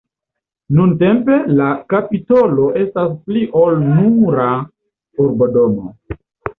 Nuntempe, 0.77 1.37
la 1.59 1.67
Kapitolo 1.95 2.67
estas 2.87 3.15
pli 3.29 3.47
ol 3.63 3.81
nura 3.87 4.51
urbodomo. 5.27 5.99